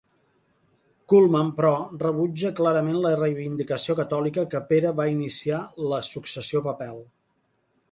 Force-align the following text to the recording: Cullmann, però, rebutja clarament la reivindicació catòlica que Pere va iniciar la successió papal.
Cullmann, 1.11 1.51
però, 1.59 1.73
rebutja 2.03 2.51
clarament 2.61 2.97
la 3.03 3.13
reivindicació 3.21 3.97
catòlica 4.01 4.47
que 4.55 4.63
Pere 4.73 4.95
va 5.03 5.09
iniciar 5.13 5.63
la 5.95 6.03
successió 6.11 6.67
papal. 6.73 7.01